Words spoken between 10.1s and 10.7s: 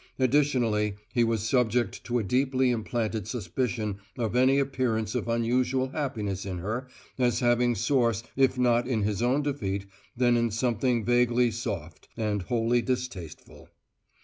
then in